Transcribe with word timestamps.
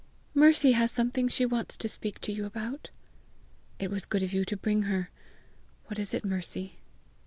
"Mercy 0.33 0.71
has 0.71 0.91
something 0.91 1.27
she 1.27 1.45
wants 1.45 1.77
to 1.77 1.87
speak 1.87 2.17
to 2.19 2.31
you 2.31 2.47
about." 2.47 2.89
"It 3.77 3.91
was 3.91 4.01
so 4.01 4.07
good 4.09 4.23
of 4.23 4.33
you 4.33 4.43
to 4.45 4.57
bring 4.57 4.81
her! 4.89 5.11
What 5.85 5.99
is 5.99 6.11
it, 6.11 6.25
Mercy?" 6.25 6.79